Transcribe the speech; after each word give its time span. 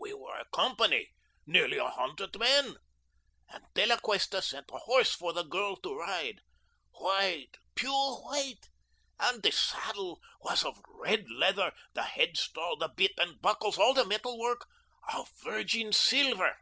We 0.00 0.14
were 0.14 0.38
a 0.38 0.44
company, 0.54 1.08
nearly 1.46 1.76
a 1.76 1.90
hundred 1.90 2.38
men. 2.38 2.76
And 3.48 3.64
De 3.74 3.86
La 3.86 3.96
Cuesta 3.96 4.40
sent 4.40 4.66
a 4.70 4.78
horse 4.78 5.12
for 5.16 5.32
the 5.32 5.42
girl 5.42 5.74
to 5.78 5.92
ride, 5.98 6.42
white, 6.92 7.56
pure 7.74 8.14
white; 8.22 8.68
and 9.18 9.42
the 9.42 9.50
saddle 9.50 10.20
was 10.42 10.64
of 10.64 10.80
red 10.86 11.28
leather; 11.28 11.72
the 11.94 12.04
head 12.04 12.36
stall, 12.36 12.76
the 12.76 12.86
bit, 12.86 13.14
and 13.18 13.42
buckles, 13.42 13.78
all 13.78 13.92
the 13.92 14.04
metal 14.06 14.38
work, 14.38 14.68
of 15.12 15.28
virgin 15.42 15.92
silver. 15.92 16.56